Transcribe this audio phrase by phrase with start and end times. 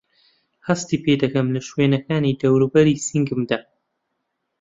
[0.67, 3.59] هەستی پێدەکەم له شوێنەکانی دەورووبەری سنگمدا؟